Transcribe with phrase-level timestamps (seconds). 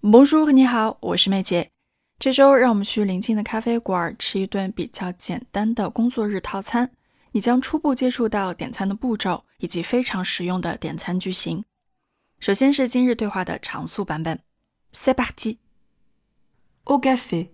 [0.00, 1.72] Bonjour，你好，我是妹姐。
[2.20, 6.92] 这周让我们去临近的咖啡馆吃一顿比较简单的工作日套餐。
[7.32, 11.64] 你将初步接触到点餐的步骤以及非常实用的点餐句型。
[12.38, 14.38] 首先是今日对话的常速版本。
[14.92, 15.56] C'est parti.
[16.84, 17.48] Au café.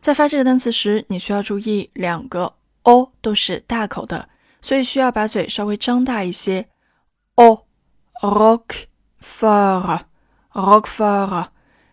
[0.00, 4.28] 在发这个单词时，你需要注意两个 o 都是大口的，
[4.60, 6.68] 所以需要把嘴稍微张大一些。
[7.34, 7.66] o
[8.22, 8.84] rock
[9.20, 10.04] for
[10.52, 11.48] rock for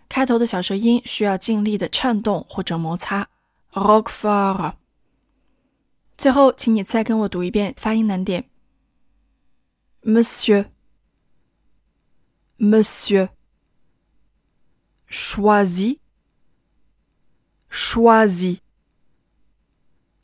[0.08, 3.28] 开头的小舌音需要尽力的颤动或者摩擦。
[3.74, 4.74] rock for
[6.18, 8.50] 最后，请你再跟我读一遍发音难点。
[10.04, 10.68] Monsieur
[12.58, 13.30] Monsieur
[15.10, 16.00] choisi
[17.75, 18.61] choisi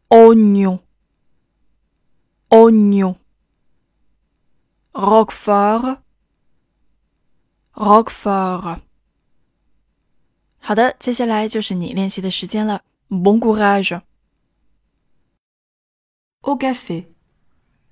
[0.08, 0.80] oignon
[2.50, 3.16] oignon
[4.94, 5.98] roquefort
[7.74, 8.80] roquefort
[10.58, 12.82] 好的，接下来就是你练习的时间了。
[13.08, 14.00] Bon courage.
[16.42, 17.06] Au café.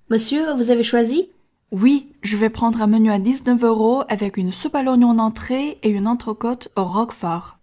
[0.09, 1.31] Monsieur, vous avez choisi
[1.71, 5.19] Oui, je vais prendre un menu à 19 euros avec une soupe à l'oignon en
[5.21, 7.57] entrée et une entrecôte au roquefort.